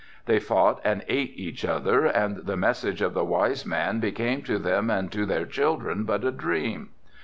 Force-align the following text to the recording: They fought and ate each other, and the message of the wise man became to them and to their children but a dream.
They 0.25 0.39
fought 0.39 0.81
and 0.83 1.05
ate 1.07 1.37
each 1.37 1.63
other, 1.63 2.07
and 2.07 2.37
the 2.37 2.57
message 2.57 3.03
of 3.03 3.13
the 3.13 3.23
wise 3.23 3.67
man 3.67 3.99
became 3.99 4.41
to 4.45 4.57
them 4.57 4.89
and 4.89 5.11
to 5.11 5.27
their 5.27 5.45
children 5.45 6.05
but 6.05 6.23
a 6.23 6.31
dream. 6.31 6.89